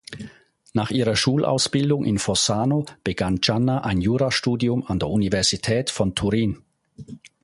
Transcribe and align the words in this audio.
Nach 0.73 0.89
ihrer 0.89 1.15
Schulausbildung 1.15 2.05
in 2.05 2.17
Fossano 2.17 2.87
begann 3.03 3.39
Gianna 3.39 3.81
ein 3.83 4.01
Jurastudium 4.01 4.83
an 4.87 4.97
der 4.97 5.09
Universität 5.09 5.91
von 5.91 6.15
Turin. 6.15 6.57